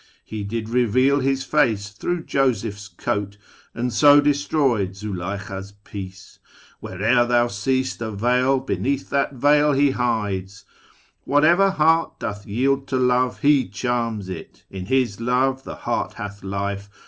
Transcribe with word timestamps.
He 0.25 0.43
did 0.43 0.67
reveal 0.67 1.19
His 1.19 1.43
face 1.43 1.89
through 1.89 2.23
Joseph's 2.23 2.87
coat, 2.87 3.37
and 3.75 3.93
so 3.93 4.19
destroyed 4.19 4.95
Zuleykha's 4.95 5.73
peace. 5.83 6.39
Where'er 6.79 7.27
thou 7.27 7.45
seest 7.47 8.01
a 8.01 8.09
veil, 8.09 8.59
Beneath 8.59 9.11
that 9.11 9.33
veil 9.35 9.73
He 9.73 9.91
hides. 9.91 10.65
Whatever 11.25 11.69
heart 11.69 12.17
Doth 12.19 12.47
yield 12.47 12.87
to 12.87 12.97
love. 12.97 13.41
He 13.41 13.67
charms 13.69 14.27
it. 14.27 14.63
In 14.71 14.87
His 14.87 15.21
love 15.21 15.65
The 15.65 15.75
heart 15.85 16.13
hath 16.13 16.43
life. 16.43 16.89